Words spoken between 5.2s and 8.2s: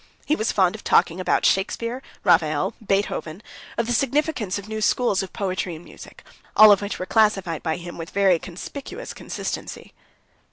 of poetry and music, all of which were classified by him with